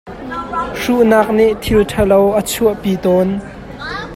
Hruhnak 0.79 1.27
nih 1.37 1.51
thil 1.61 1.81
ṭha 1.89 2.03
lo 2.11 2.21
a 2.39 2.41
chuah 2.51 2.75
pi 2.81 2.91
tawn. 3.03 3.29